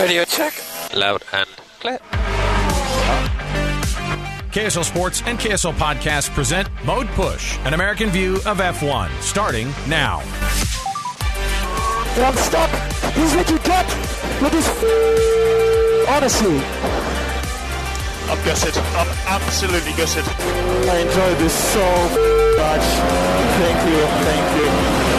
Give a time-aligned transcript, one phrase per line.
[0.00, 0.54] Radio check.
[0.94, 1.46] Loud and
[1.78, 1.98] clear.
[4.50, 10.20] KSL Sports and KSL Podcast present Mode Push, an American view of F1, starting now.
[12.16, 12.70] And I'm stuck.
[13.14, 13.86] He's looking gut
[14.42, 16.56] with his f- Honestly,
[18.30, 18.76] I'm gutted.
[18.76, 20.24] I'm absolutely gutted.
[20.88, 21.84] I enjoyed this so
[22.56, 22.86] much.
[23.60, 24.00] Thank you.
[24.24, 24.56] Thank
[25.04, 25.09] you.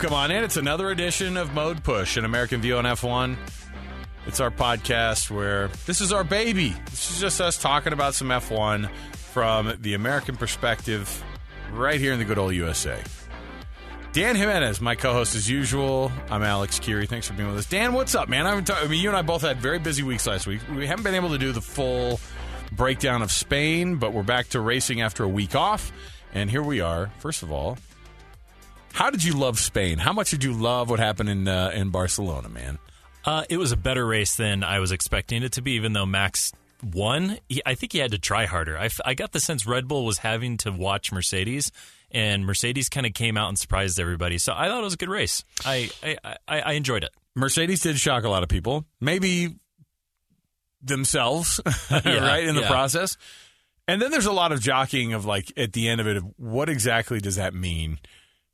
[0.00, 0.44] Welcome on in.
[0.44, 3.36] It's another edition of Mode Push, an American view on F1.
[4.26, 6.74] It's our podcast where this is our baby.
[6.86, 11.22] This is just us talking about some F1 from the American perspective
[11.70, 13.02] right here in the good old USA.
[14.14, 16.10] Dan Jimenez, my co-host as usual.
[16.30, 17.06] I'm Alex Kirry.
[17.06, 17.66] Thanks for being with us.
[17.66, 18.46] Dan, what's up, man?
[18.46, 20.62] I, ta- I mean, you and I both had very busy weeks last week.
[20.74, 22.20] We haven't been able to do the full
[22.72, 25.92] breakdown of Spain, but we're back to racing after a week off.
[26.32, 27.10] And here we are.
[27.18, 27.76] First of all,
[28.92, 29.98] how did you love Spain?
[29.98, 32.78] How much did you love what happened in uh, in Barcelona, man?
[33.24, 36.06] Uh, it was a better race than I was expecting it to be, even though
[36.06, 36.52] Max
[36.82, 37.38] won.
[37.48, 38.78] He, I think he had to try harder.
[38.78, 41.70] I, f- I got the sense Red Bull was having to watch Mercedes,
[42.10, 44.38] and Mercedes kind of came out and surprised everybody.
[44.38, 45.44] So I thought it was a good race.
[45.64, 46.16] I, I,
[46.48, 47.10] I, I enjoyed it.
[47.34, 49.54] Mercedes did shock a lot of people, maybe
[50.82, 52.68] themselves, right in the yeah.
[52.68, 53.16] process.
[53.86, 56.24] And then there's a lot of jockeying of like at the end of it, of
[56.36, 57.98] what exactly does that mean?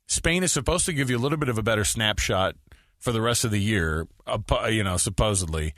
[0.07, 2.55] Spain is supposed to give you a little bit of a better snapshot
[2.99, 5.73] for the rest of the year, uh, you know, supposedly.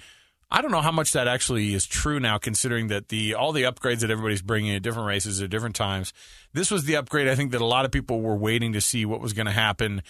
[0.51, 3.63] I don't know how much that actually is true now, considering that the all the
[3.63, 6.11] upgrades that everybody's bringing at different races at different times.
[6.53, 9.05] This was the upgrade I think that a lot of people were waiting to see
[9.05, 10.01] what was going to happen,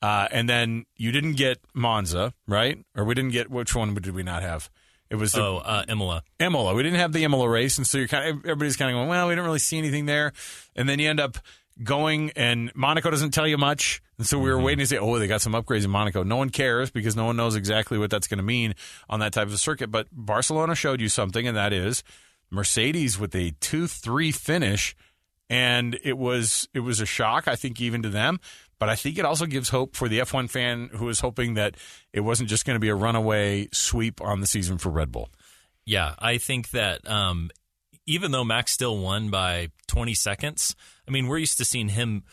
[0.00, 2.78] uh, and then you didn't get Monza, right?
[2.96, 4.70] Or we didn't get which one did we not have?
[5.10, 6.22] It was the Oh, uh, Imola.
[6.38, 6.74] Imola.
[6.74, 9.08] We didn't have the Imola race, and so you're kind of everybody's kind of going,
[9.08, 10.32] well, we didn't really see anything there,
[10.76, 11.38] and then you end up
[11.82, 15.18] going, and Monaco doesn't tell you much, and so we were waiting to say, oh,
[15.18, 16.22] they got some upgrades in Monaco.
[16.22, 18.74] No one cares because no one knows exactly what that's going to mean
[19.08, 19.90] on that type of circuit.
[19.90, 22.02] But Barcelona showed you something, and that is
[22.50, 24.96] Mercedes with a two three finish,
[25.48, 28.40] and it was it was a shock, I think, even to them.
[28.78, 31.76] But I think it also gives hope for the F1 fan who is hoping that
[32.12, 35.30] it wasn't just going to be a runaway sweep on the season for Red Bull.
[35.84, 37.50] Yeah, I think that um,
[38.08, 40.74] even though Max still won by 20 seconds,
[41.06, 42.24] I mean, we're used to seeing him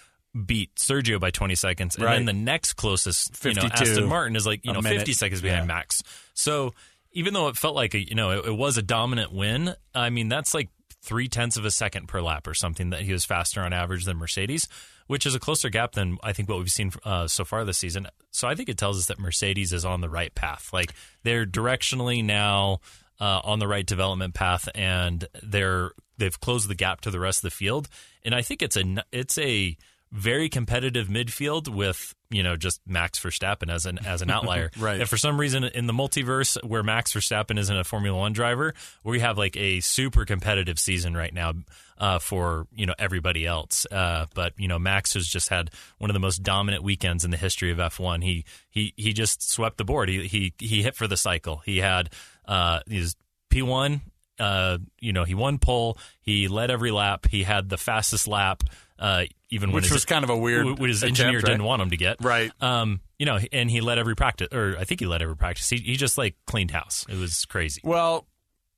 [0.45, 2.15] beat Sergio by 20 seconds, and Right.
[2.15, 4.97] then the next closest, you know, 52, Aston Martin is like you know minute.
[4.99, 5.75] 50 seconds behind Yeah.
[5.75, 6.01] Max.
[6.33, 6.73] So
[7.13, 10.09] even though it felt like a, you know it, it was a dominant win, I
[10.09, 10.69] mean that's like
[11.01, 14.03] three tenths of a second per lap or something that he was faster on average
[14.05, 14.67] than Mercedes,
[15.07, 17.77] which is a closer gap than I think what we've seen uh, so far this
[17.77, 18.07] season.
[18.31, 20.71] So I think it tells us that Mercedes is on the right path.
[20.73, 20.93] Like
[21.23, 22.79] they're directionally now
[23.19, 27.39] uh, on the right development path, and they're they've closed the gap to the rest
[27.39, 27.87] of the field.
[28.23, 29.77] And I think it's a it's a
[30.11, 34.71] very competitive midfield with you know just Max Verstappen as an as an outlier.
[34.77, 34.99] Right.
[34.99, 38.73] And for some reason in the multiverse where Max Verstappen isn't a Formula One driver,
[39.03, 41.53] we have like a super competitive season right now
[41.97, 43.85] uh, for you know everybody else.
[43.91, 47.31] Uh, but you know Max has just had one of the most dominant weekends in
[47.31, 48.23] the history of F1.
[48.23, 50.09] He he he just swept the board.
[50.09, 51.61] He he he hit for the cycle.
[51.65, 52.09] He had
[52.47, 53.15] uh, his
[53.49, 54.01] P1.
[54.37, 55.97] Uh, you know, he won pole.
[56.21, 57.25] He led every lap.
[57.29, 58.63] He had the fastest lap.
[58.99, 61.45] Uh, even when Which his, was kind of a weird what his attempt, engineer right?
[61.45, 62.17] didn't want him to get.
[62.23, 62.51] Right.
[62.61, 65.69] Um, you know, and he let every practice, or I think he let every practice.
[65.69, 67.05] He, he just like cleaned house.
[67.07, 67.81] It was crazy.
[67.83, 68.27] Well,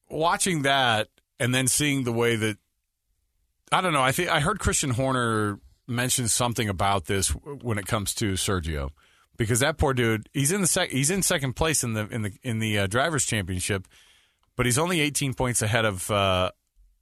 [0.09, 1.07] watching that
[1.39, 2.57] and then seeing the way that
[3.71, 4.01] I don't know.
[4.01, 8.89] I think I heard Christian Horner mention something about this when it comes to Sergio,
[9.37, 12.21] because that poor dude, he's in the sec- he's in second place in the in
[12.23, 13.87] the in the uh, drivers' championship,
[14.55, 16.51] but he's only 18 points ahead of uh,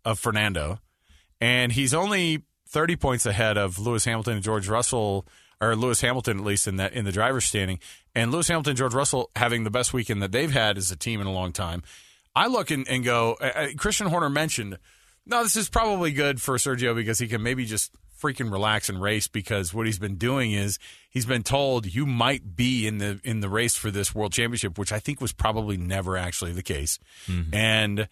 [0.04, 0.80] of Fernando,
[1.40, 2.44] and he's only
[2.76, 5.26] 30 points ahead of Lewis Hamilton and George Russell,
[5.62, 7.80] or Lewis Hamilton at least in that in the drivers' standing,
[8.14, 10.98] and Lewis Hamilton and George Russell having the best weekend that they've had as a
[10.98, 11.84] team in a long time.
[12.36, 13.38] I look and, and go.
[13.40, 14.78] Uh, uh, Christian Horner mentioned,
[15.26, 19.02] no, this is probably good for Sergio because he can maybe just freaking relax and
[19.02, 20.78] race because what he's been doing is
[21.10, 24.78] he's been told you might be in the in the race for this world championship,
[24.78, 27.00] which I think was probably never actually the case.
[27.54, 28.10] And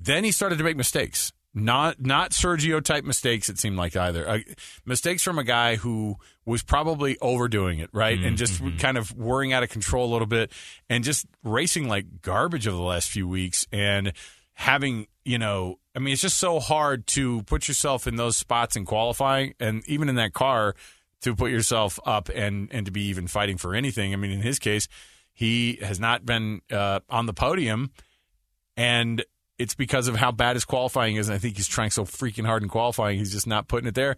[0.00, 1.32] then he started to make mistakes.
[1.64, 3.48] Not not Sergio type mistakes.
[3.48, 4.38] It seemed like either uh,
[4.84, 9.52] mistakes from a guy who was probably overdoing it, right, and just kind of worrying
[9.52, 10.52] out of control a little bit,
[10.88, 14.12] and just racing like garbage over the last few weeks, and
[14.54, 18.76] having you know, I mean, it's just so hard to put yourself in those spots
[18.76, 20.74] in qualifying, and even in that car
[21.20, 24.12] to put yourself up and and to be even fighting for anything.
[24.12, 24.88] I mean, in his case,
[25.32, 27.90] he has not been uh, on the podium,
[28.76, 29.24] and
[29.58, 32.46] it's because of how bad his qualifying is, and I think he's trying so freaking
[32.46, 34.16] hard in qualifying, he's just not putting it there.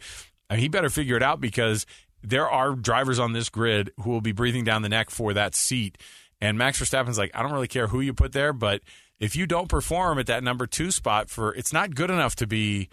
[0.49, 1.87] And he better figure it out because
[2.23, 5.55] there are drivers on this grid who will be breathing down the neck for that
[5.55, 5.97] seat.
[6.41, 8.83] And Max Verstappen's like, I don't really care who you put there, but
[9.19, 12.47] if you don't perform at that number two spot for, it's not good enough to
[12.47, 12.89] be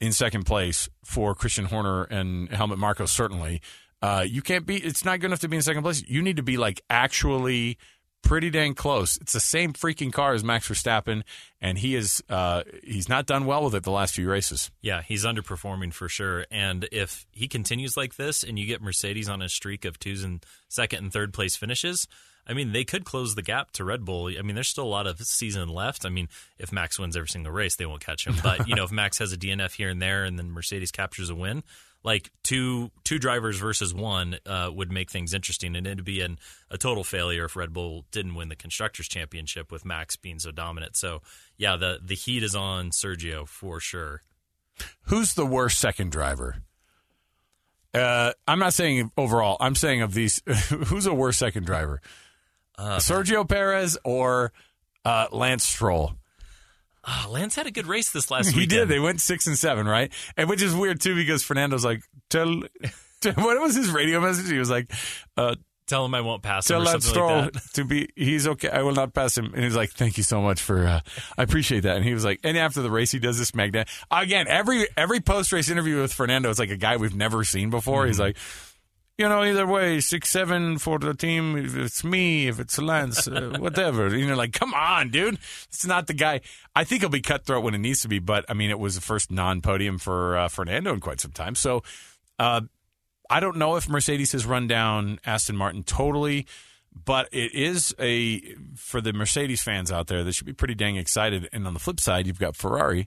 [0.00, 3.62] in second place for Christian Horner and Helmut Marko, certainly.
[4.02, 6.02] Uh, you can't be, it's not good enough to be in second place.
[6.08, 7.78] You need to be like actually
[8.22, 9.16] pretty dang close.
[9.18, 11.22] It's the same freaking car as Max Verstappen,
[11.60, 14.70] and he is, uh, he's not done well with it the last few races.
[14.80, 16.46] Yeah, he's underperforming for sure.
[16.50, 20.24] And if he continues like this and you get Mercedes on a streak of twos
[20.24, 22.06] and second and third place finishes,
[22.46, 24.26] I mean, they could close the gap to Red Bull.
[24.26, 26.04] I mean, there's still a lot of season left.
[26.04, 26.28] I mean,
[26.58, 28.34] if Max wins every single race, they won't catch him.
[28.42, 31.30] But you know, if Max has a DNF here and there, and then Mercedes captures
[31.30, 31.62] a win,
[32.04, 36.38] like two two drivers versus one uh, would make things interesting, and it'd be an,
[36.70, 40.50] a total failure if Red Bull didn't win the constructors championship with Max being so
[40.50, 40.96] dominant.
[40.96, 41.22] So
[41.56, 44.22] yeah, the the heat is on Sergio for sure.
[45.02, 46.56] Who's the worst second driver?
[47.94, 49.56] Uh, I'm not saying overall.
[49.60, 50.40] I'm saying of these,
[50.86, 52.00] who's a worse second driver?
[52.78, 54.52] Uh, Sergio Perez or
[55.04, 56.14] uh, Lance Stroll?
[57.04, 58.70] Ah, Lance had a good race this last He weekend.
[58.70, 58.88] did.
[58.88, 60.12] They went six and seven, right?
[60.36, 62.62] And which is weird too because Fernando's like, tell,
[63.20, 64.50] tell- what was his radio message?
[64.50, 64.90] He was like,
[65.36, 65.56] uh,
[65.88, 67.62] Tell him I won't pass him tell or Lance Stroll like that.
[67.74, 68.68] to be, he's okay.
[68.70, 69.46] I will not pass him.
[69.46, 71.00] And he was like, thank you so much for, uh,
[71.36, 71.96] I appreciate that.
[71.96, 74.46] And he was like, and after the race, he does this magnet again.
[74.48, 78.06] Every every post race interview with Fernando is like a guy we've never seen before.
[78.06, 78.36] He's like.
[79.22, 81.56] You know, either way, six seven for the team.
[81.56, 84.08] If it's me, if it's Lance, uh, whatever.
[84.08, 85.38] You know, like, come on, dude.
[85.68, 86.40] It's not the guy.
[86.74, 88.96] I think he'll be cutthroat when it needs to be, but I mean, it was
[88.96, 91.54] the first non-podium for uh, Fernando in quite some time.
[91.54, 91.84] So,
[92.40, 92.62] uh,
[93.30, 96.48] I don't know if Mercedes has run down Aston Martin totally,
[96.92, 98.40] but it is a
[98.74, 100.24] for the Mercedes fans out there.
[100.24, 101.48] They should be pretty dang excited.
[101.52, 103.06] And on the flip side, you've got Ferrari,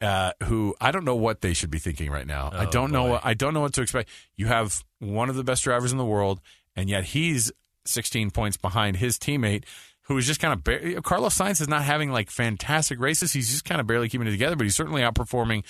[0.00, 2.50] uh, who I don't know what they should be thinking right now.
[2.52, 3.02] I Oh, don't know.
[3.04, 3.10] boy.
[3.12, 4.08] What, I don't know what to expect.
[4.36, 6.40] You have one of the best drivers in the world,
[6.76, 7.52] and yet he's
[7.86, 9.64] 16 points behind his teammate.
[10.02, 13.32] Who is just kind of bar- Carlos Sainz is not having like fantastic races.
[13.32, 15.62] He's just kind of barely keeping it together, but he's certainly outperforming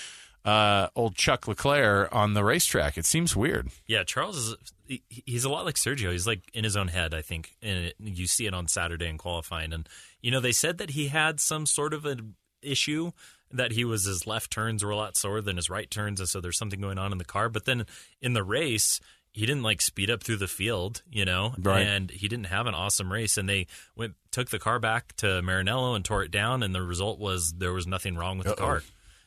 [0.47, 2.97] uh, old Chuck Leclerc on the racetrack.
[2.97, 3.69] It seems weird.
[3.87, 4.55] Yeah, Charles is
[4.87, 6.11] he- he's a lot like Sergio.
[6.13, 7.55] He's like in his own head, I think.
[7.61, 9.75] And it, you see it on Saturday in qualifying.
[9.75, 9.87] And
[10.23, 13.13] you know, they said that he had some sort of an issue
[13.53, 16.29] that he was his left turns were a lot slower than his right turns, and
[16.29, 17.49] so there's something going on in the car.
[17.49, 17.87] But then
[18.21, 19.01] in the race,
[19.33, 21.87] he didn't like speed up through the field, you know, Right.
[21.87, 23.37] and he didn't have an awesome race.
[23.37, 23.67] And they
[23.97, 27.53] went took the car back to Maranello and tore it down, and the result was
[27.59, 28.83] there was nothing wrong with the car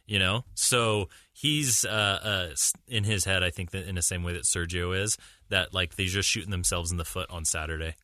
[0.06, 2.56] you know so he's uh, uh
[2.90, 5.18] in his head i think that in the same way that sergio is
[5.48, 7.96] that like they're just shooting themselves in the foot on saturday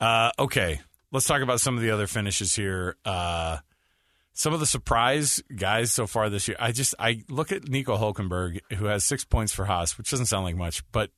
[0.00, 0.80] Uh, okay,
[1.10, 2.94] let's talk about some of the other finishes here.
[3.04, 3.58] Uh,
[4.32, 6.56] some of the surprise guys so far this year.
[6.60, 10.26] I just I look at Nico Hulkenberg, who has six points for Haas, which doesn't
[10.26, 11.10] sound like much, but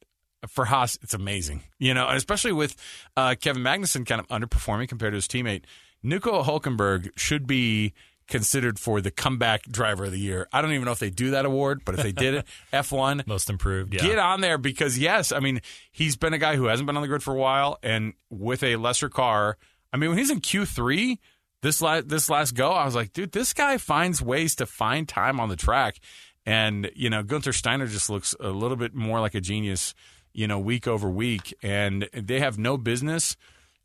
[0.48, 1.62] for Haas, it's amazing.
[1.78, 2.74] You know, and especially with
[3.16, 5.64] uh, Kevin Magnussen kind of underperforming compared to his teammate.
[6.02, 7.94] Nico Hulkenberg should be
[8.26, 10.48] considered for the comeback driver of the year.
[10.52, 13.26] I don't even know if they do that award, but if they did it, F1,
[13.26, 15.60] most improved yeah Get on there because yes, I mean
[15.92, 18.62] he's been a guy who hasn't been on the grid for a while, and with
[18.62, 19.58] a lesser car.
[19.92, 21.20] I mean when he's in Q three
[21.62, 25.08] this last this last go, I was like, dude, this guy finds ways to find
[25.08, 26.00] time on the track,
[26.44, 29.94] and you know Gunther Steiner just looks a little bit more like a genius,
[30.32, 33.36] you know, week over week, and they have no business,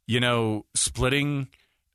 [0.07, 1.47] you know, splitting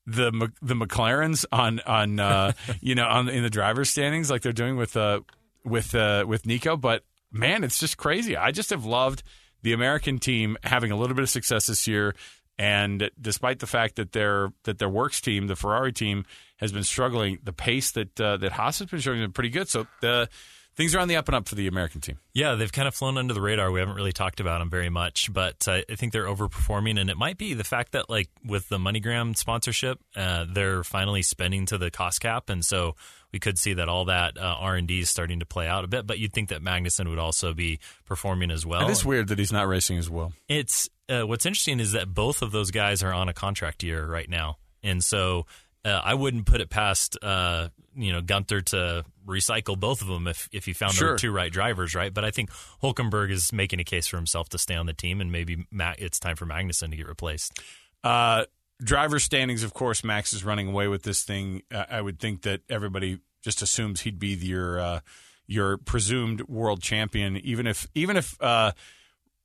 [0.06, 4.52] the the McLarens on on uh, you know on in the driver's standings like they're
[4.52, 5.20] doing with uh
[5.64, 8.36] with uh with Nico, but man, it's just crazy.
[8.36, 9.22] I just have loved
[9.62, 12.14] the American team having a little bit of success this year,
[12.58, 16.24] and despite the fact that their that their works team, the Ferrari team,
[16.58, 19.50] has been struggling, the pace that uh, that Haas has been showing has been pretty
[19.50, 19.68] good.
[19.68, 20.28] So the
[20.74, 22.18] things are on the up and up for the American team.
[22.32, 23.70] Yeah, they've kind of flown under the radar.
[23.70, 27.10] We haven't really talked about them very much, but uh, I think they're overperforming, and
[27.10, 31.66] it might be the fact that, like, with the MoneyGram sponsorship, uh, they're finally spending
[31.66, 32.94] to the cost cap, and so
[33.32, 35.84] we could see that all that uh, R and D is starting to play out
[35.84, 36.06] a bit.
[36.06, 38.86] But you'd think that Magnussen would also be performing as well.
[38.86, 40.32] it is weird that he's not racing as well.
[40.48, 44.06] It's uh, what's interesting is that both of those guys are on a contract year
[44.06, 45.46] right now, and so
[45.84, 50.26] uh, I wouldn't put it past uh, you know Gunther to recycle both of them
[50.26, 51.12] if if he found Sure.
[51.12, 52.12] the two right drivers, right?
[52.12, 52.50] But I think
[52.82, 55.94] Hulkenberg is making a case for himself to stay on the team, and maybe Ma-
[55.98, 57.58] it's time for Magnussen to get replaced.
[58.04, 58.44] Uh,
[58.82, 61.62] driver standings, of course, Max is running away with this thing.
[61.72, 65.00] Uh, I would think that everybody just assumes he'd be your uh,
[65.46, 68.72] your presumed world champion, even if even if uh,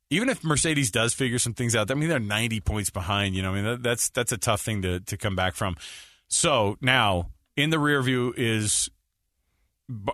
[0.10, 1.92] even if Mercedes does figure some things out.
[1.92, 3.36] I mean, they're ninety points behind.
[3.36, 5.76] You know, I mean that, that's that's a tough thing to to come back from.
[6.30, 8.90] So now In the rear view is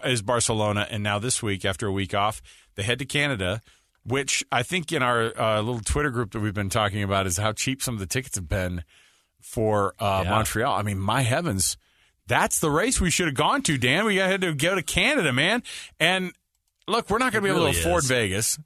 [0.05, 2.41] is Barcelona, and now this week, after a week off,
[2.75, 3.61] they head to Canada,
[4.03, 7.37] which I think in our uh, little Twitter group that we've been talking about is
[7.37, 8.83] how cheap some of the tickets have been
[9.41, 10.29] for uh, Yeah.
[10.31, 10.73] Montreal.
[10.73, 11.77] I mean, my heavens,
[12.27, 14.05] that's the race we should have gone to, Dan.
[14.05, 15.63] We had to go to Canada, man.
[15.99, 16.31] And
[16.87, 18.09] look, we're not going to be able really to afford is.
[18.09, 18.59] Vegas.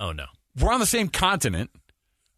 [0.00, 0.26] Oh no.
[0.58, 1.70] We're on the same continent.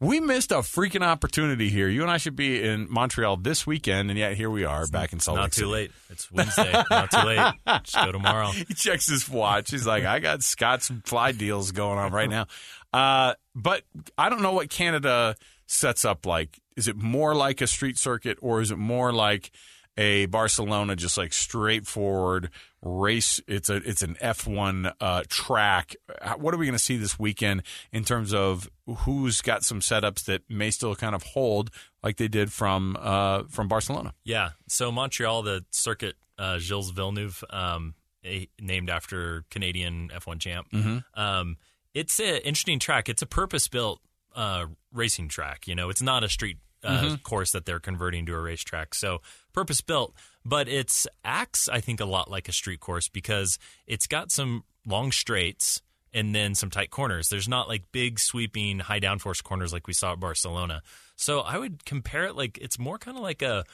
[0.03, 1.89] We missed a freaking opportunity here.
[1.89, 5.13] You and I should be in Montreal this weekend, and yet here we are back
[5.13, 5.43] in Salt Lake.
[5.45, 5.93] Not too late.
[6.11, 6.73] It's Wednesday.
[6.91, 7.53] Not too late.
[7.85, 8.49] Just go tomorrow.
[8.67, 9.71] He checks his watch.
[9.71, 12.47] He's like, I got Scott's fly deals going on right now.
[12.93, 13.85] Uh, but
[14.19, 16.59] I don't know what Canada sets up like.
[16.77, 19.53] Is it more like a street circuit or is it more like
[19.97, 23.41] a Barcelona, just like straightforward race?
[23.47, 25.95] It's a it's an F one uh, track.
[26.37, 30.25] What are we going to see this weekend in terms of who's got some setups
[30.25, 31.71] that may still kind of hold
[32.03, 34.15] like they did from uh, from Barcelona?
[34.25, 34.51] Yeah.
[34.69, 37.95] So Montreal, the circuit, uh, Gilles Villeneuve, um,
[38.25, 40.69] a, named after Canadian F1 champ.
[41.15, 41.57] Um,
[41.95, 43.09] it's an interesting track.
[43.09, 44.01] It's a purpose built
[44.35, 45.67] uh, racing track.
[45.67, 48.95] You know, it's not a street uh, course that they're converting to a racetrack.
[48.95, 49.21] So
[49.53, 54.07] purpose built, but it's acts I think a lot like a street course because it's
[54.07, 55.83] got some long straights
[56.15, 57.29] and then some tight corners.
[57.29, 60.83] There's not like big sweeping high downforce corners like we saw at Barcelona.
[61.17, 63.65] So I would compare it like it's more kind of like a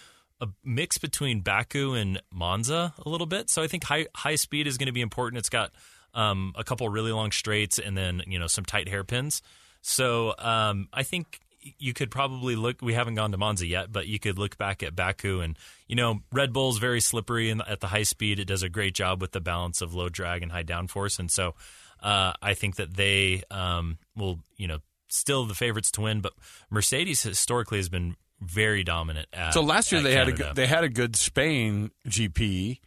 [0.40, 3.50] a mix between Baku and Monza a little bit.
[3.50, 5.38] So I think high high speed is going to be important.
[5.38, 5.72] It's got
[6.14, 9.42] um, a couple really long straights and then you know some tight hairpins.
[9.80, 12.82] So um, I think you could probably look.
[12.82, 15.96] We haven't gone to Monza yet, but you could look back at Baku and you
[15.96, 18.38] know Red Bull's very slippery and at the high speed.
[18.38, 21.30] It does a great job with the balance of low drag and high downforce, and
[21.30, 21.54] so
[22.02, 26.20] uh, I think that they um, will you know still the favorites to win.
[26.20, 26.32] But
[26.70, 29.28] Mercedes historically has been very dominant.
[29.32, 32.78] At, So last year they had a good, they had a good Spain GP,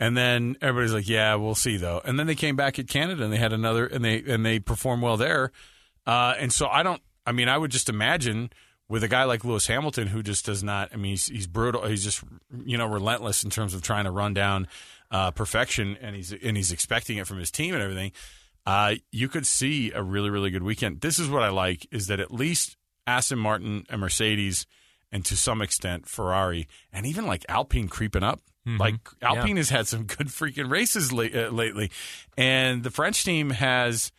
[0.00, 3.22] and then everybody's like, "Yeah, we'll see though." And then they came back at Canada
[3.24, 5.52] and they had another, and they and they performed well there.
[6.06, 7.02] Uh, and so I don't.
[7.28, 8.50] I mean, I would just imagine
[8.88, 10.90] with a guy like Lewis Hamilton who just does not.
[10.92, 11.86] I mean, he's, he's brutal.
[11.86, 12.22] He's just
[12.64, 14.66] you know relentless in terms of trying to run down
[15.10, 18.12] uh, perfection, and he's and he's expecting it from his team and everything.
[18.66, 21.02] Uh, you could see a really really good weekend.
[21.02, 24.66] This is what I like is that at least Aston Martin and Mercedes
[25.12, 28.40] and to some extent Ferrari and even like Alpine creeping up.
[28.78, 31.90] Like Alpine has had some good freaking races late, uh, lately,
[32.36, 34.12] and the French team has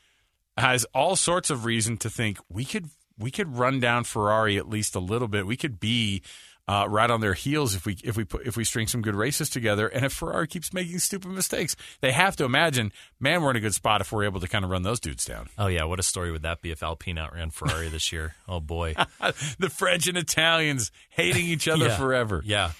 [0.58, 2.90] has all sorts of reason to think we could
[3.20, 5.46] we could run down Ferrari at least a little bit.
[5.46, 6.22] We could be
[6.68, 9.16] uh, right on their heels if we if we put if we string some good
[9.16, 9.88] races together.
[9.88, 13.60] And if Ferrari keeps making stupid mistakes, they have to imagine, man, we're in a
[13.60, 15.50] good spot if we're able to kind of run those dudes down.
[15.58, 18.36] Oh yeah, what a story would that be if Alpine outran Ferrari this year?
[18.48, 18.94] Oh boy.
[19.60, 21.98] the French and Italians hating each other Yeah.
[21.98, 22.42] forever.
[22.46, 22.72] Yeah.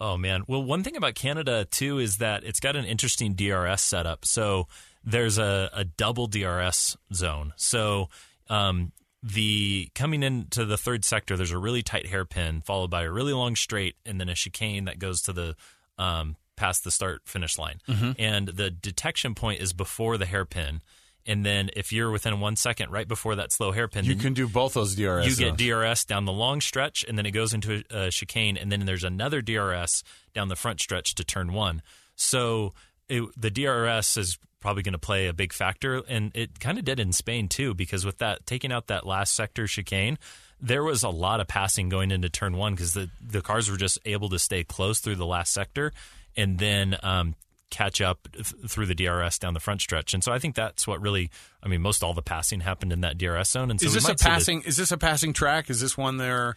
[0.00, 0.44] Oh man.
[0.46, 4.24] Well, one thing about Canada too is that it's got an interesting DRS setup.
[4.24, 4.68] So
[5.04, 7.52] there's a, a double DRS zone.
[7.56, 8.08] So
[8.48, 13.10] um, the coming into the third sector, there's a really tight hairpin followed by a
[13.10, 15.56] really long straight, and then a chicane that goes to the
[15.98, 17.80] um, past the start finish line.
[18.18, 20.82] And the detection point is before the hairpin.
[21.24, 24.48] And then if you're within one second, right before that slow hairpin, You can do
[24.48, 25.24] both those DRS.
[25.26, 25.56] you get.
[25.56, 28.84] DRS down the long stretch, and then it goes into a, a chicane, and then
[28.86, 30.02] there's another DRS
[30.34, 31.80] down the front stretch to turn one.
[32.16, 32.74] So
[33.08, 36.84] it, the DRS is probably going to play a big factor, and it kind of
[36.86, 40.18] did in Spain too, because with that taking out that last sector chicane,
[40.60, 43.76] there was a lot of passing going into turn one because the the cars were
[43.76, 45.92] just able to stay close through the last sector,
[46.36, 46.96] and then.
[47.02, 47.34] Um,
[47.70, 50.86] catch up th- through the DRS down the front stretch, and so I think that's
[50.86, 51.30] what really,
[51.62, 53.70] I mean, most all the passing happened in that DRS zone.
[53.70, 54.60] And so is this a might see the- passing?
[54.66, 55.70] Is this a passing track?
[55.70, 56.54] Is this one there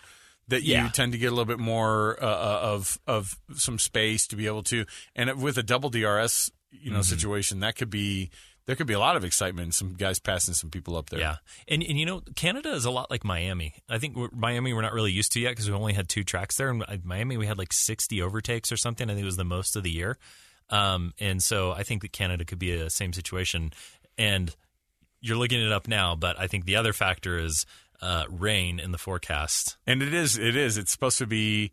[0.50, 0.90] that you Yeah.
[0.90, 4.46] tend to get a little bit more uh, uh, of of some space to be
[4.46, 4.86] able to?
[5.16, 6.52] And with a double DRS,
[6.82, 6.96] you Mm-hmm.
[6.96, 8.30] know, situation that could be
[8.66, 9.76] there could be a lot of excitement.
[9.76, 11.20] Some guys passing some people up there.
[11.20, 11.36] Yeah,
[11.68, 13.76] and and you know Canada is a lot like Miami.
[13.88, 16.24] I think we're, Miami we're not really used to yet because we only had two
[16.24, 16.70] tracks there.
[16.70, 19.10] And Miami we had like sixty overtakes or something.
[19.10, 20.18] I think it was the most of the year.
[20.72, 23.72] Um, and so I think that Canada could be a same situation.
[24.18, 24.56] And
[25.22, 27.68] you're looking it up now, but I think the other factor is
[28.02, 29.78] uh, rain in the forecast.
[29.86, 30.78] And it is, it is.
[30.78, 31.72] It's supposed to be.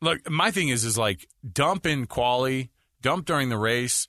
[0.00, 2.70] Look, my thing is, is like dump in quali,
[3.02, 4.08] dump during the race.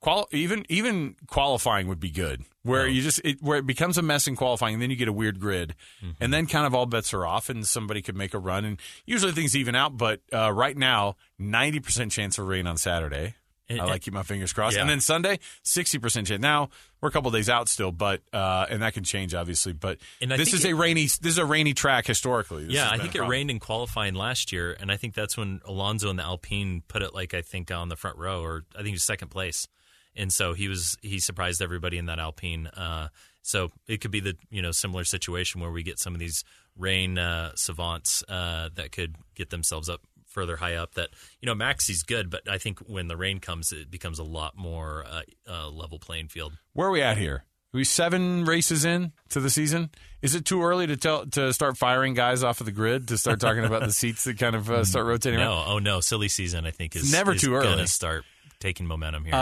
[0.00, 4.02] Qual even even qualifying would be good, where you just it, where it becomes a
[4.02, 5.74] mess in qualifying, and then you get a weird grid,
[6.20, 8.80] and then kind of all bets are off, and somebody could make a run, and
[9.04, 9.98] usually things even out.
[9.98, 13.34] But uh, right now, ninety percent chance of rain on Saturday.
[13.68, 14.74] And- I like keep my fingers crossed.
[14.74, 14.80] Yeah.
[14.80, 16.40] And then Sunday, sixty percent chance.
[16.40, 16.70] Now
[17.02, 19.72] we're a couple days out still, but uh, and that can change obviously.
[19.74, 21.04] But this is it- a rainy.
[21.04, 22.64] This is a rainy track historically.
[22.64, 25.60] This yeah, I think it rained in qualifying last year, and I think that's when
[25.66, 28.78] Alonso and the Alpine put it like I think on the front row, or I
[28.78, 29.68] think it was second place,
[30.16, 32.66] and so he was he surprised everybody in that Alpine.
[32.68, 33.08] Uh,
[33.42, 36.44] so it could be the you know similar situation where we get some of these
[36.76, 40.94] rain uh, savants uh, that could get themselves up further high up.
[40.94, 44.24] That you know Maxi's good, but I think when the rain comes, it becomes a
[44.24, 46.54] lot more uh, uh, level playing field.
[46.72, 47.44] Where are we at here?
[47.72, 49.90] Are we seven races in to the season?
[50.22, 53.18] Is it too early to tell to start firing guys off of the grid to
[53.18, 55.38] start talking about the seats that kind of uh, start rotating?
[55.38, 55.66] around?
[55.66, 57.68] No, oh no, silly season I think is Never is too early.
[57.68, 58.24] Gonna start
[58.58, 59.34] taking momentum here.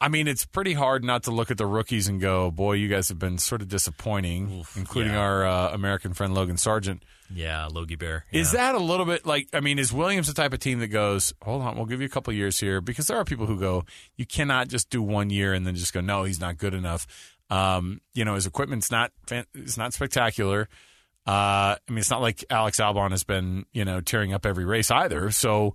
[0.00, 2.88] I mean, it's pretty hard not to look at the rookies and go, "Boy, you
[2.88, 5.20] guys have been sort of disappointing," Oof, including yeah.
[5.20, 7.02] our uh, American friend Logan Sargent.
[7.34, 8.24] Yeah, Logie Bear.
[8.32, 9.48] Is that a little bit like?
[9.52, 12.06] I mean, is Williams the type of team that goes, "Hold on, we'll give you
[12.06, 13.84] a couple years here," because there are people who go,
[14.16, 17.06] "You cannot just do one year and then just go, no, he's not good enough."
[17.50, 19.10] Um, you know, his equipment's not
[19.54, 20.68] it's not spectacular.
[21.26, 24.64] Uh, I mean, it's not like Alex Albon has been, you know, tearing up every
[24.64, 25.30] race either.
[25.30, 25.74] So,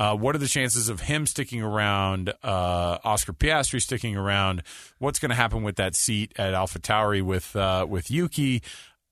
[0.00, 2.32] uh, what are the chances of him sticking around?
[2.42, 4.62] Uh, Oscar Piastri sticking around?
[4.98, 8.62] What's going to happen with that seat at Alpha Tauri with uh, with Yuki?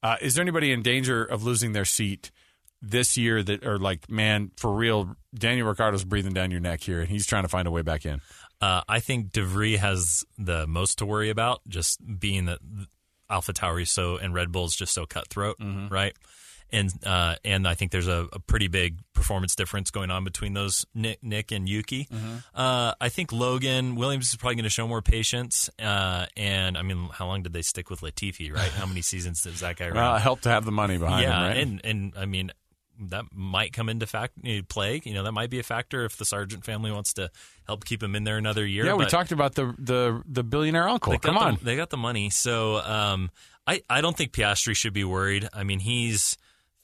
[0.03, 2.31] Uh, is there anybody in danger of losing their seat
[2.81, 5.15] this year that are like, man, for real?
[5.35, 8.07] Daniel Ricciardo's breathing down your neck here, and he's trying to find a way back
[8.07, 8.23] in.
[8.63, 12.61] Uh, I think DeVries has the most to worry about, just being that
[13.29, 15.57] Alpha Tauri so and Red Bull's just so cutthroat,
[15.91, 16.15] right?
[16.71, 20.53] And uh, and I think there's a, a pretty big performance difference going on between
[20.53, 22.09] those Nick, Nick and Yuki.
[22.55, 25.71] Uh, I think Logan Williams is probably going to show more patience.
[25.79, 28.53] Uh, and I mean, how long did they stick with Latifi?
[28.55, 28.71] Right?
[28.71, 29.97] How many seasons does that guy run?
[29.97, 31.57] Well, it helped to have the money behind yeah, him, right?
[31.57, 32.53] and and I mean
[33.01, 34.35] that might come into fact
[34.69, 35.01] play.
[35.05, 37.31] You know, that might be a factor if the Sargent family wants to
[37.67, 38.85] help keep him in there another year.
[38.85, 41.13] yeah, we talked about the the the billionaire uncle.
[41.13, 42.29] they got Come the- on, they got the money.
[42.31, 43.31] So um,
[43.67, 45.49] I I don't think Piastri should be worried.
[45.53, 46.37] I mean, he's.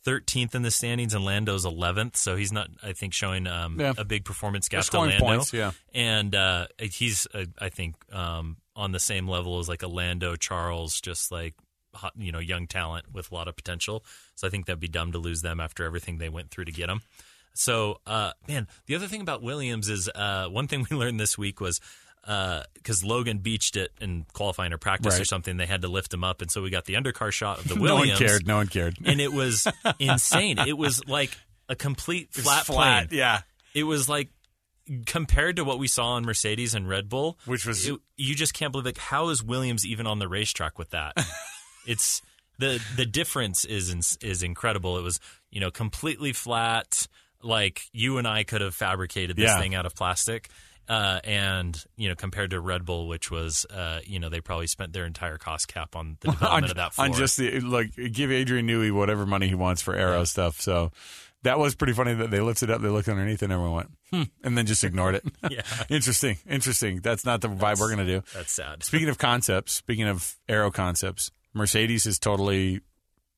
[0.04, 3.94] 13th in the standings and Lando's 11th, so he's not, I think, showing um, Yeah.
[3.96, 5.18] a big performance gap to Lando.
[5.18, 5.72] points, yeah.
[5.94, 10.36] and uh, he's, uh, I think, um, on the same level as like a Lando
[10.36, 11.54] Charles, just like
[11.94, 14.04] hot, you know, young talent with a lot of potential.
[14.34, 16.72] So I think that'd be dumb to lose them after everything they went through to
[16.72, 17.00] get him.
[17.54, 21.38] So, uh, man, the other thing about Williams is uh, one thing we learned this
[21.38, 21.80] week was
[22.26, 26.12] Uh, because Logan beached it in qualifying or practice or something, they had to lift
[26.14, 28.18] him up, and so we got the undercar shot of the Williams.
[28.20, 28.46] no one cared.
[28.46, 28.96] No one cared.
[29.04, 29.66] and it was
[29.98, 30.58] insane.
[30.58, 31.36] It was like
[31.68, 33.18] a complete flat, flat, plane.
[33.18, 33.40] yeah.
[33.74, 34.28] It was like
[35.06, 38.54] compared to what we saw on Mercedes and Red Bull, Which was- it- you just
[38.54, 41.14] can't believe like how is Williams even on the racetrack with that?
[41.86, 42.22] it's
[42.58, 44.98] the the difference is in- is incredible.
[44.98, 47.06] It was you know completely flat,
[47.42, 49.58] like you and I could have fabricated this Yeah.
[49.60, 50.48] thing out of plastic.
[50.88, 54.66] Uh, and you know, compared to Red Bull, which was, uh, you know, they probably
[54.66, 57.06] spent their entire cost cap on the development on, of that floor.
[57.08, 60.60] on just the like give Adrian Newey whatever money he wants for aero stuff.
[60.60, 60.92] So
[61.42, 64.22] that was pretty funny that they lifted up, they looked underneath, and everyone went, hmm,
[64.42, 65.24] and then just ignored it.
[65.50, 65.62] Yeah.
[65.88, 67.00] interesting, interesting.
[67.00, 68.22] That's not the vibe we're gonna do.
[68.34, 68.82] That's sad.
[68.82, 72.80] Speaking of concepts, speaking of aero concepts, Mercedes has totally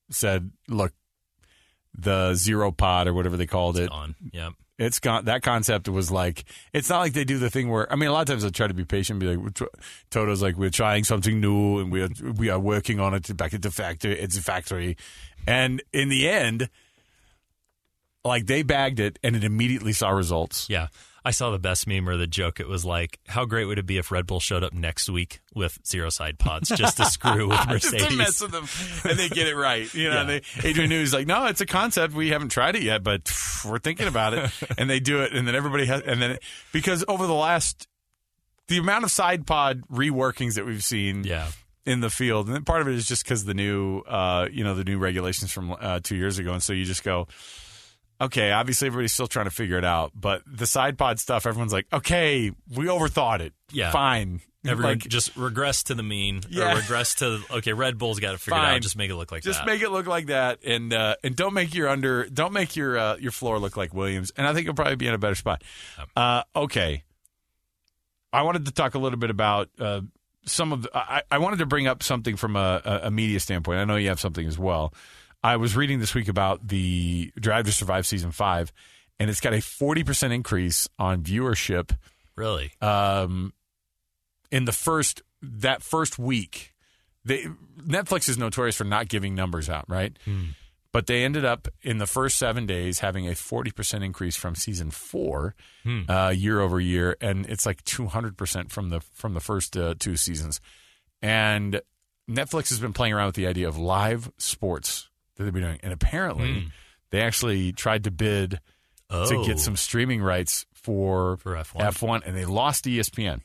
[0.09, 0.93] said, look,
[1.97, 4.15] the zero pod or whatever they called it, on.
[4.31, 4.51] Yeah.
[4.77, 7.95] It's got that concept was like it's not like they do the thing where I
[7.95, 9.69] mean a lot of times they try to be patient, be like
[10.09, 13.53] Toto's like we're trying something new and we are we are working on it back
[13.53, 14.19] at the factory.
[14.19, 14.97] It's a factory,
[15.47, 16.69] and in the end,
[18.23, 20.69] like they bagged it and it immediately saw results.
[20.69, 20.87] Yeah.
[21.27, 22.59] I saw the best meme or the joke.
[22.61, 25.41] It was like, how great would it be if Red Bull showed up next week
[25.53, 28.07] with zero side pods just to screw with Just Mercedes?
[28.07, 29.93] to mess with them, and they get it right.
[29.93, 30.23] You know, Yeah.
[30.23, 32.13] they, Adrian Newey's like, "No, it's a concept.
[32.13, 35.33] We haven't tried it yet, but pff, we're thinking about it." and they do it,
[35.33, 36.37] and then everybody has, and then
[36.71, 37.87] because over the last,
[38.69, 41.49] the amount of side pod reworkings that we've seen, Yeah.
[41.85, 44.75] in the field, and part of it is just because the new, uh, you know,
[44.75, 47.27] the new regulations from uh, two years ago, and so you just go,
[48.19, 51.73] okay, obviously everybody's still trying to figure it out, but the side pod stuff, everyone's
[51.73, 53.91] like, okay, we overthought it, Yeah.
[53.91, 56.73] fine, Everyone like, just regress to the mean Yeah.
[56.73, 58.81] or regress to, okay, Red Bull's got to figure it out.
[58.81, 59.65] Just make it look like just that.
[59.65, 62.97] make it look like that, and uh, and don't make your under, don't make your
[62.97, 65.35] uh, your floor look like Williams, and I think you'll probably be in a better
[65.35, 65.63] spot.
[66.17, 67.03] Uh, okay,
[68.33, 69.69] I wanted to talk a little bit about.
[69.79, 70.01] Uh,
[70.45, 73.79] some of the, I, I wanted to bring up something from a, a media standpoint.
[73.79, 74.93] I know you have something as well.
[75.43, 78.71] I was reading this week about the Drive to Survive season five,
[79.19, 81.95] and it's got a forty percent increase on viewership
[82.35, 82.71] really?
[82.81, 83.53] um,
[84.51, 86.73] in the first that first week.
[87.25, 87.45] They,
[87.81, 90.17] Netflix is notorious for not giving numbers out, right?
[90.25, 90.31] But
[90.93, 94.89] But they ended up in the first seven days having a 40% increase from season
[94.91, 95.53] four
[96.09, 97.17] uh, year over year.
[97.19, 100.61] And it's like 200% from the, from the first uh, two seasons.
[101.21, 101.81] And
[102.29, 105.79] Netflix has been playing around with the idea of live sports that they've been doing.
[105.83, 106.67] And apparently
[107.11, 108.59] they actually tried to bid to
[109.09, 109.45] Oh.
[109.45, 111.79] get some streaming rights for, For F1.
[111.81, 113.41] F1 and they lost ESPN.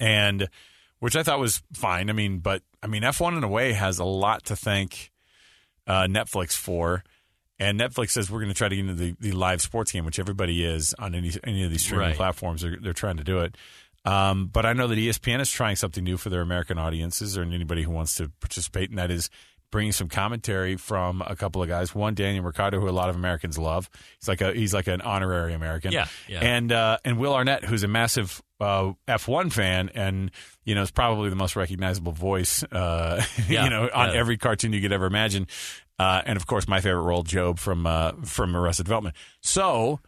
[0.00, 0.48] And
[0.98, 2.10] which I thought was fine.
[2.10, 5.10] I mean, but I mean, F1 in a way has a lot to thank
[5.86, 7.02] uh, Netflix for.
[7.58, 10.04] And Netflix says we're going to try to get into the, the live sports game,
[10.04, 12.16] which everybody is on any any of these streaming Right.
[12.16, 12.62] platforms.
[12.62, 13.56] They're, they're trying to do it.
[14.04, 17.42] Um, but I know that ESPN is trying something new for their American audiences or
[17.42, 19.30] anybody who wants to participate, and that is
[19.72, 21.92] bringing some commentary from a couple of guys.
[21.92, 23.90] One, Daniel Ricciardo, who a lot of Americans love.
[24.20, 25.90] He's like a he's like an honorary American.
[25.90, 26.38] Yeah, yeah.
[26.40, 30.30] And uh, and Will Arnett, who's a massive uh, F1 fan, and
[30.64, 34.14] you know is probably the most recognizable voice, uh, Yeah, you know, on yeah.
[34.14, 35.48] every cartoon you could ever imagine.
[35.98, 39.16] Uh, and of course, my favorite role, Gob from uh, from Arrested Development.
[39.40, 40.00] So,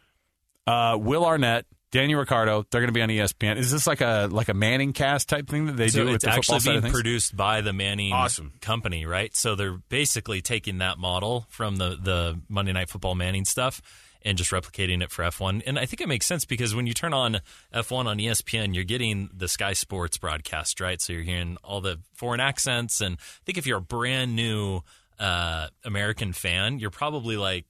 [0.67, 3.57] uh, Will Arnett, Daniel Ricciardo, they're going to be on ESPN.
[3.57, 6.17] Is this like a like a Manning cast type thing that they So do with
[6.17, 8.53] it's the football actually side of being produced by the Manning Awesome.
[8.61, 9.35] company, right?
[9.37, 13.81] So they're basically taking that model from the the Monday Night Football Manning stuff
[14.23, 15.63] and just replicating it for F1.
[15.67, 17.39] And I think it makes sense because when you turn on
[17.73, 21.01] F1 on ESPN, you're getting the Sky Sports broadcast, right?
[21.01, 23.01] So you're hearing all the foreign accents.
[23.01, 24.81] And I think if you're a brand new
[25.21, 27.67] uh, American fan, you're probably like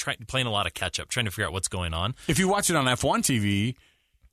[0.00, 2.14] try, playing a lot of catch up, trying to figure out what's going on.
[2.26, 3.74] if you watch it on F1 TV,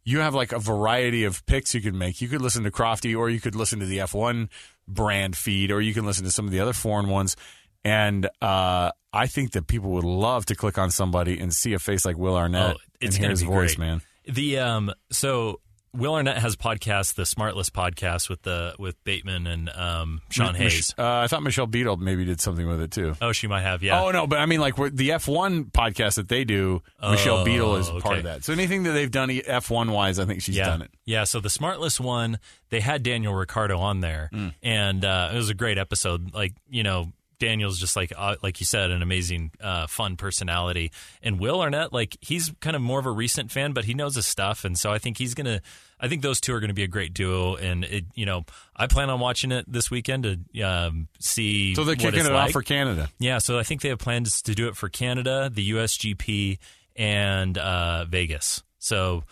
[0.03, 2.21] you have like a variety of picks you can make.
[2.21, 4.47] You could listen to Crofty, or you could listen to the F1
[4.88, 7.36] brand feed, or you can listen to some of the other foreign ones.
[7.84, 11.80] And uh, I think that people would love to click on somebody and see a
[11.80, 13.88] face like Will Arnett Oh, it's and hear his voice, great.
[13.88, 14.01] man.
[14.25, 15.62] The um so
[15.98, 20.62] Will Arnett has podcast, the Smartless podcast with the with Bateman and um, Sean Mich-
[20.74, 20.96] Hayes.
[20.98, 23.16] Uh, I thought Michelle Beadle maybe did something with it too.
[23.22, 24.04] Oh, she might have, yeah.
[24.04, 27.76] Oh no, but I mean, like the F1 podcast that they do, Michelle Oh, Beadle
[27.78, 28.44] is part of that.
[28.44, 30.66] So anything that they've done F1 wise, I think she's yeah.
[30.66, 30.92] done it.
[31.06, 34.54] Yeah, so the Smartless one, they had Daniel Ricciardo on there, Mm.
[34.62, 36.34] and uh, it was a great episode.
[36.34, 40.91] Like you know, Daniel's just like uh, like you said, an amazing, uh, fun personality.
[41.21, 44.15] And Will Arnett, like he's kind of more of a recent fan, but he knows
[44.15, 45.62] his stuff, and so I think he's gonna.
[46.00, 48.45] I think those two are going to be a great duo, and it, you know,
[48.76, 51.73] I plan on watching it this weekend to um, see.
[51.73, 52.47] So they're kicking it like.
[52.47, 53.10] off for Canada.
[53.19, 56.60] Yeah, so I think they have plans to do it for Canada, the USGP,
[56.95, 58.63] and uh, Vegas.
[58.78, 59.23] So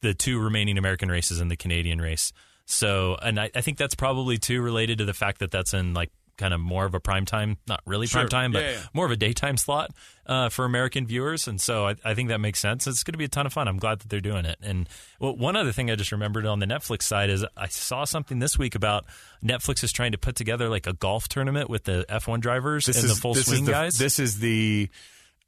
[0.00, 2.32] the two remaining American races and the Canadian race.
[2.66, 5.94] So, and I, I think that's probably too related to the fact that that's in
[5.94, 8.22] like kind of more of a prime time, not really Sure.
[8.22, 8.82] prime time, but Yeah, yeah.
[8.92, 9.90] more of a daytime slot
[10.26, 11.46] uh, for American viewers.
[11.46, 12.86] And so I, I think that makes sense.
[12.86, 13.68] It's going to be a ton of fun.
[13.68, 14.58] I'm glad that they're doing it.
[14.62, 14.88] And
[15.20, 18.38] well, one other thing I just remembered on the Netflix side is I saw something
[18.38, 19.04] this week about
[19.44, 23.00] Netflix is trying to put together like a golf tournament with the F1 drivers this
[23.00, 23.98] and the full this swing is the, guys.
[23.98, 24.88] This is the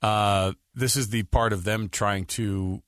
[0.03, 2.83] uh, this is the part of them trying to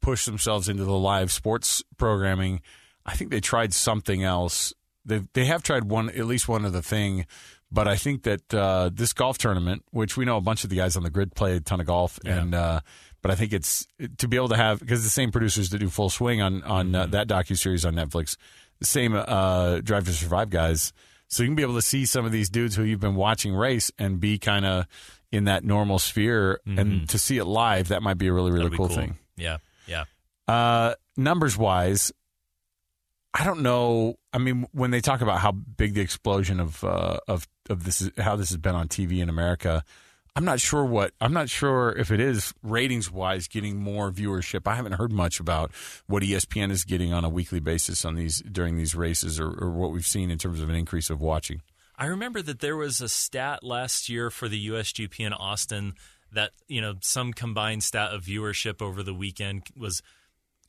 [0.00, 2.60] push themselves into the live sports programming.
[3.06, 4.72] I think they tried something else.
[5.10, 7.26] They they have tried one at least one other thing,
[7.70, 10.76] but I think that uh, this golf tournament, which we know a bunch of the
[10.76, 12.80] guys on the grid play a ton of golf, and uh,
[13.20, 13.86] but I think it's
[14.18, 16.94] to be able to have because the same producers that do Full Swing on on
[16.94, 18.36] uh, that docu series on Netflix,
[18.78, 20.92] the same uh, Drive to Survive guys.
[21.28, 23.54] So you can be able to see some of these dudes who you've been watching
[23.54, 24.86] race and be kind of
[25.30, 28.64] in that normal sphere, and to see it live, that might be a really really
[28.64, 29.18] That'd cool, thing.
[29.36, 30.04] Yeah, yeah.
[30.48, 32.10] Uh, numbers wise,
[33.32, 34.16] I don't know.
[34.32, 38.00] I mean, when they talk about how big the explosion of uh, of of this
[38.00, 39.84] is, how this has been on TV in America,
[40.34, 44.66] I'm not sure what I'm not sure if it is ratings wise getting more viewership.
[44.66, 45.72] I haven't heard much about
[46.06, 49.70] what ESPN is getting on a weekly basis on these during these races, or, or
[49.70, 51.62] what we've seen in terms of an increase of watching.
[51.96, 55.94] I remember that there was a stat last year for the USGP in Austin
[56.32, 60.02] that you know some combined stat of viewership over the weekend was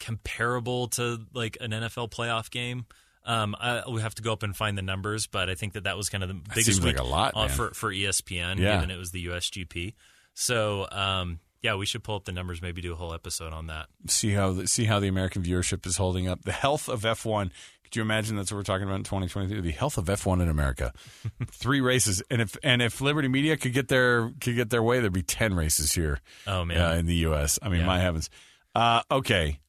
[0.01, 2.85] comparable to like an NFL playoff game.
[3.23, 5.83] Um, I, we have to go up and find the numbers, but I think that
[5.83, 8.75] that was kind of the biggest seems like a lot, uh, for for ESPN, Yeah.
[8.75, 9.93] given it was the USGP.
[10.33, 13.67] So um, yeah, we should pull up the numbers, maybe do a whole episode on
[13.67, 13.87] that.
[14.07, 16.43] see how the, see how the American viewership is holding up.
[16.43, 17.51] The health of F1.
[17.83, 19.61] Could you imagine that's what we're talking about in 2022?
[19.61, 20.93] The health of F1 in America.
[21.51, 24.99] Three races, and if and if Liberty Media could get their could get their way,
[25.01, 27.59] there'd be ten races here Oh man, uh, in the U.S.
[27.61, 27.85] I mean, Yeah.
[27.87, 28.29] my heavens.
[28.73, 29.59] Uh, okay,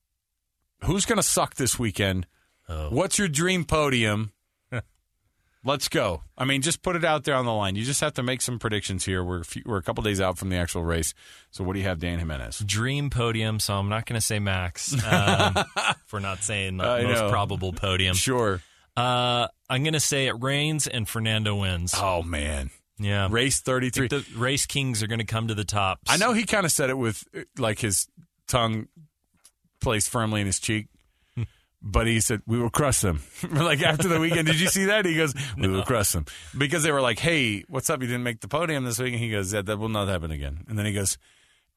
[0.85, 2.27] who's gonna suck this weekend?
[2.68, 2.88] Oh.
[2.90, 4.33] What's your dream podium?
[5.64, 6.23] Let's go.
[6.37, 7.77] I mean, just put it out there on the line.
[7.77, 9.23] You just have to make some predictions here.
[9.23, 11.14] We're a, few, we're a couple days out from the actual race.
[11.53, 12.59] So, what do you have, Dan Jimenez?
[12.66, 14.92] dream podium, so I'm not going to say Max.
[15.07, 15.55] Um,
[16.12, 17.31] we're not saying the I most know.
[17.31, 18.16] probable podium.
[18.16, 18.61] Sure.
[18.97, 21.95] Uh, I'm going to say it rains and Fernando wins.
[21.97, 23.29] Oh man, Yeah.
[23.31, 24.09] Race 33.
[24.09, 26.01] the race kings are going to come to the top.
[26.09, 27.25] I know he kind of said it with
[27.57, 28.09] like his
[28.49, 28.88] tongue
[29.83, 30.88] placed firmly in his cheek.
[31.37, 31.42] Hmm.
[31.83, 33.23] But he said, we will crush them.
[33.51, 35.05] like after the weekend, did you see that?
[35.05, 36.27] He goes, we will crush them.
[36.57, 38.01] Because they were like, hey, what's up?
[38.01, 39.12] You didn't make the podium this week.
[39.12, 40.64] And he goes, yeah, that will not happen again.
[40.68, 41.18] And then he goes,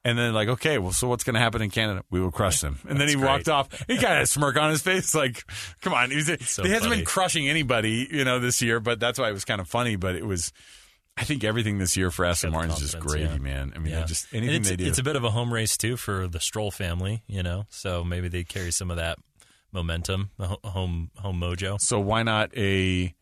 [0.06, 2.04] and then like, okay, well, so what's going to happen in Canada?
[2.10, 2.78] We will crush them.
[2.88, 3.84] And then he That's walked off.
[3.88, 5.44] He kind of a smirk on his face, like,
[5.80, 6.10] come on.
[6.10, 6.96] He, was, so he hasn't funny.
[6.98, 9.96] been crushing anybody, you know, this year, but that's why it was kind of funny.
[9.96, 10.52] But it was,
[11.18, 13.38] I think everything this year for Aston is just gravy, yeah.
[13.38, 13.72] man.
[13.74, 14.04] I mean, Yeah.
[14.04, 14.86] just anything they do.
[14.86, 17.64] It's a bit of a home race too for the Stroll family, you know.
[17.70, 19.18] So maybe they carry some of that
[19.72, 21.80] momentum, the home home mojo.
[21.80, 23.14] So why not a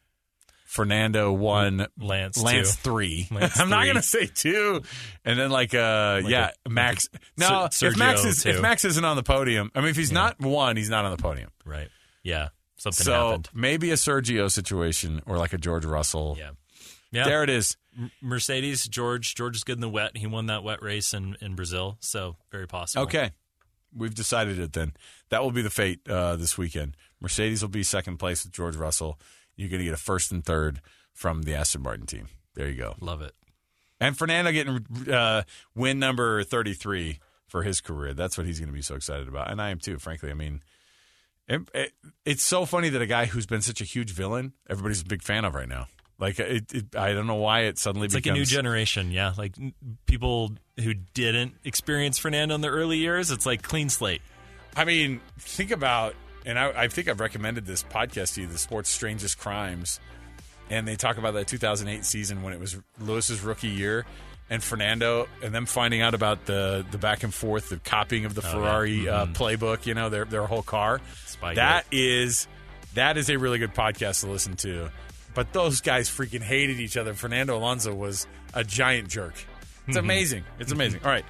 [0.66, 2.80] Fernando one, Lance, Lance too.
[2.90, 3.28] three?
[3.30, 4.82] Lance I'm not gonna say two,
[5.24, 7.08] and then like uh yeah a- Max.
[7.12, 10.10] like no, if Max is if Max isn't on the podium, I mean if he's
[10.12, 11.50] not one, he's not on the podium.
[11.64, 11.88] Right.
[12.24, 12.48] Yeah.
[12.76, 13.48] Something so happened.
[13.54, 16.36] maybe a Sergio situation or like a George Russell.
[16.38, 16.50] Yeah.
[17.14, 17.24] Yeah.
[17.24, 17.76] There it is.
[18.20, 19.34] Mercedes, George.
[19.36, 20.16] George is good in the wet.
[20.16, 23.04] He won that wet race in, in Brazil, so very possible.
[23.04, 23.30] Okay.
[23.96, 24.94] We've decided it then.
[25.28, 26.96] That will be the fate uh, this weekend.
[27.20, 29.20] Mercedes will be second place with George Russell.
[29.54, 30.80] You're going to get a first and third
[31.12, 32.26] from the Aston Martin team.
[32.54, 32.96] There you go.
[33.00, 33.32] Love it.
[34.00, 35.44] And Fernando getting uh,
[35.76, 38.12] win number 33 for his career.
[38.12, 39.52] That's what he's going to be so excited about.
[39.52, 40.32] And I am too, frankly.
[40.32, 40.60] I mean,
[41.46, 41.92] it, it,
[42.24, 45.22] it's so funny that a guy who's been such a huge villain, everybody's a big
[45.22, 45.86] fan of right now.
[46.18, 48.38] Like, it, it, I don't know why it suddenly It's like becomes.
[48.38, 49.32] a new generation, yeah.
[49.36, 49.54] Like
[50.06, 54.22] people who didn't experience Fernando in the early years, it's like clean slate.
[54.76, 56.14] I mean, think about,
[56.46, 60.00] and I, I think I've recommended this podcast to you, the Sports Strangest Crimes,
[60.70, 64.06] and they talk about that 2008 season when it was Lewis's rookie year,
[64.50, 68.34] and Fernando, and them finding out about the the back and forth, the copying of
[68.34, 71.00] the Ferrari uh, playbook, you know, their their whole car.
[71.26, 71.54] Spygate.
[71.56, 72.46] That is
[72.94, 74.90] that is a really good podcast to listen to.
[75.34, 77.14] But those guys freaking hated each other.
[77.14, 79.34] Fernando Alonso was a giant jerk.
[79.86, 80.44] It's amazing.
[80.58, 81.00] It's amazing.
[81.04, 81.24] All right,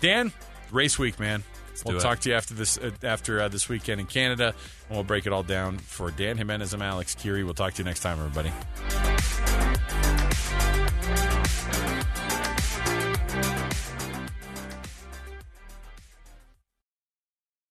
[0.00, 0.32] Dan,
[0.70, 1.40] race week, man.
[1.40, 2.00] do we'll it.
[2.00, 4.54] talk to you after this uh, after uh, this weekend in Canada,
[4.88, 6.72] and we'll break it all down for Dan Jimenez.
[6.72, 7.44] I'm Alex Kirry.
[7.44, 8.52] We'll talk to you next time, everybody.